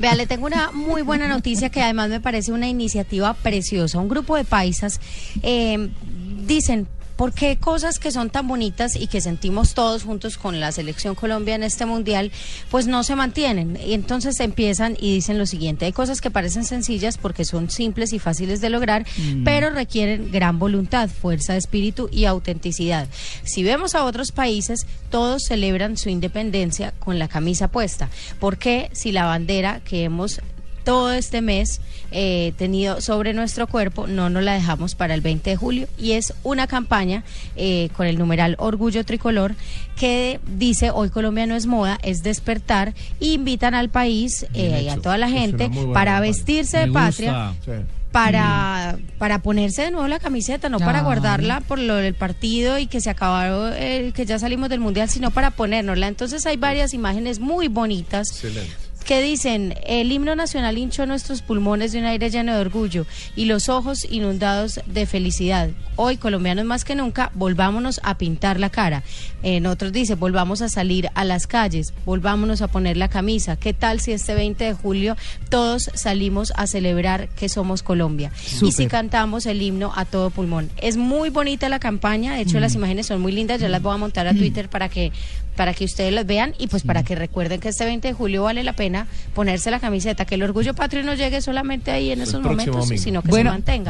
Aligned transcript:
Vea, 0.00 0.14
le 0.14 0.26
tengo 0.26 0.46
una 0.46 0.70
muy 0.72 1.02
buena 1.02 1.28
noticia 1.28 1.68
que 1.68 1.82
además 1.82 2.08
me 2.08 2.20
parece 2.20 2.52
una 2.52 2.66
iniciativa 2.66 3.34
preciosa. 3.34 3.98
Un 3.98 4.08
grupo 4.08 4.34
de 4.34 4.44
paisas 4.44 4.98
eh, 5.42 5.90
dicen, 6.46 6.88
¿por 7.20 7.34
qué 7.34 7.58
cosas 7.58 7.98
que 7.98 8.12
son 8.12 8.30
tan 8.30 8.48
bonitas 8.48 8.96
y 8.96 9.06
que 9.06 9.20
sentimos 9.20 9.74
todos 9.74 10.04
juntos 10.04 10.38
con 10.38 10.58
la 10.58 10.72
selección 10.72 11.14
Colombia 11.14 11.54
en 11.54 11.62
este 11.62 11.84
mundial, 11.84 12.32
pues 12.70 12.86
no 12.86 13.04
se 13.04 13.14
mantienen? 13.14 13.78
Y 13.84 13.92
entonces 13.92 14.40
empiezan 14.40 14.96
y 14.98 15.16
dicen 15.16 15.36
lo 15.36 15.44
siguiente, 15.44 15.84
hay 15.84 15.92
cosas 15.92 16.22
que 16.22 16.30
parecen 16.30 16.64
sencillas 16.64 17.18
porque 17.18 17.44
son 17.44 17.68
simples 17.68 18.14
y 18.14 18.18
fáciles 18.18 18.62
de 18.62 18.70
lograr, 18.70 19.04
pero 19.44 19.68
requieren 19.68 20.32
gran 20.32 20.58
voluntad, 20.58 21.10
fuerza 21.10 21.52
de 21.52 21.58
espíritu 21.58 22.08
y 22.10 22.24
autenticidad. 22.24 23.06
Si 23.44 23.62
vemos 23.62 23.94
a 23.94 24.06
otros 24.06 24.32
países, 24.32 24.86
todos 25.10 25.42
celebran 25.46 25.98
su 25.98 26.08
independencia 26.08 26.94
con 27.00 27.18
la 27.18 27.28
camisa 27.28 27.68
puesta. 27.68 28.08
¿Por 28.38 28.56
qué 28.56 28.88
si 28.94 29.12
la 29.12 29.26
bandera 29.26 29.80
que 29.84 30.04
hemos 30.04 30.40
todo 30.84 31.12
este 31.12 31.40
mes 31.40 31.80
eh, 32.12 32.52
tenido 32.56 33.00
sobre 33.00 33.32
nuestro 33.32 33.66
cuerpo, 33.66 34.06
no 34.06 34.30
nos 34.30 34.42
la 34.42 34.54
dejamos 34.54 34.94
para 34.94 35.14
el 35.14 35.20
20 35.20 35.50
de 35.50 35.56
julio. 35.56 35.88
Y 35.98 36.12
es 36.12 36.34
una 36.42 36.66
campaña 36.66 37.24
eh, 37.56 37.90
con 37.96 38.06
el 38.06 38.18
numeral 38.18 38.56
Orgullo 38.58 39.04
Tricolor 39.04 39.54
que 39.96 40.40
dice 40.46 40.90
hoy 40.90 41.10
Colombia 41.10 41.46
no 41.46 41.54
es 41.54 41.66
moda, 41.66 41.98
es 42.02 42.22
despertar. 42.22 42.94
E 43.20 43.26
invitan 43.26 43.74
al 43.74 43.90
país 43.90 44.46
eh, 44.54 44.82
y 44.84 44.88
a 44.88 44.96
toda 44.96 45.18
la 45.18 45.28
gente 45.28 45.70
para 45.92 46.18
vestirse 46.20 46.78
de 46.78 46.92
patria. 46.92 47.54
Para, 48.10 48.98
para 49.18 49.38
ponerse 49.38 49.82
de 49.82 49.92
nuevo 49.92 50.08
la 50.08 50.18
camiseta, 50.18 50.68
no 50.68 50.80
para 50.80 51.02
guardarla 51.02 51.60
por 51.60 51.78
lo 51.78 51.94
del 51.94 52.14
partido 52.14 52.80
y 52.80 52.88
que 52.88 53.00
se 53.00 53.08
acabaron, 53.08 53.72
eh, 53.76 54.10
que 54.12 54.26
ya 54.26 54.36
salimos 54.40 54.68
del 54.68 54.80
mundial, 54.80 55.08
sino 55.08 55.30
para 55.30 55.52
ponérnosla. 55.52 56.08
Entonces 56.08 56.44
hay 56.44 56.56
varias 56.56 56.92
imágenes 56.92 57.38
muy 57.38 57.68
bonitas 57.68 58.42
que 59.10 59.20
dicen, 59.20 59.74
el 59.86 60.12
himno 60.12 60.36
nacional 60.36 60.78
hinchó 60.78 61.04
nuestros 61.04 61.42
pulmones 61.42 61.90
de 61.90 61.98
un 61.98 62.04
aire 62.04 62.30
lleno 62.30 62.54
de 62.54 62.60
orgullo 62.60 63.06
y 63.34 63.46
los 63.46 63.68
ojos 63.68 64.06
inundados 64.08 64.78
de 64.86 65.04
felicidad. 65.04 65.70
Hoy, 65.96 66.16
colombianos 66.16 66.64
más 66.64 66.84
que 66.84 66.94
nunca, 66.94 67.32
volvámonos 67.34 68.00
a 68.04 68.18
pintar 68.18 68.60
la 68.60 68.70
cara. 68.70 69.02
En 69.42 69.66
otros 69.66 69.90
dice, 69.90 70.14
volvamos 70.14 70.62
a 70.62 70.68
salir 70.68 71.08
a 71.14 71.24
las 71.24 71.48
calles, 71.48 71.92
volvámonos 72.06 72.62
a 72.62 72.68
poner 72.68 72.96
la 72.96 73.08
camisa. 73.08 73.56
¿Qué 73.56 73.74
tal 73.74 73.98
si 73.98 74.12
este 74.12 74.36
20 74.36 74.62
de 74.62 74.74
julio 74.74 75.16
todos 75.48 75.90
salimos 75.94 76.52
a 76.54 76.68
celebrar 76.68 77.28
que 77.30 77.48
somos 77.48 77.82
Colombia? 77.82 78.30
Y 78.62 78.70
si 78.70 78.86
cantamos 78.86 79.46
el 79.46 79.60
himno 79.60 79.92
a 79.96 80.04
todo 80.04 80.30
pulmón. 80.30 80.70
Es 80.76 80.96
muy 80.96 81.30
bonita 81.30 81.68
la 81.68 81.80
campaña, 81.80 82.34
de 82.36 82.42
hecho 82.42 82.60
las 82.60 82.76
imágenes 82.76 83.08
son 83.08 83.20
muy 83.20 83.32
lindas, 83.32 83.60
ya 83.60 83.68
las 83.68 83.82
voy 83.82 83.92
a 83.92 83.96
montar 83.96 84.28
a 84.28 84.34
Twitter 84.34 84.68
para 84.68 84.88
que 84.88 85.10
para 85.60 85.74
que 85.74 85.84
ustedes 85.84 86.10
las 86.10 86.24
vean 86.24 86.54
y 86.56 86.68
pues 86.68 86.84
para 86.84 87.02
que 87.02 87.14
recuerden 87.14 87.60
que 87.60 87.68
este 87.68 87.84
20 87.84 88.08
de 88.08 88.14
julio 88.14 88.44
vale 88.44 88.64
la 88.64 88.72
pena 88.72 89.06
ponerse 89.34 89.70
la 89.70 89.78
camiseta, 89.78 90.24
que 90.24 90.36
el 90.36 90.42
orgullo 90.42 90.72
patrio 90.72 91.02
no 91.02 91.12
llegue 91.12 91.42
solamente 91.42 91.90
ahí 91.90 92.12
en 92.12 92.22
esos 92.22 92.40
momentos, 92.40 92.74
domingo. 92.74 92.96
sino 92.96 93.20
que 93.20 93.28
Bueno, 93.28 93.50
se 93.50 93.56
mantenga. 93.56 93.84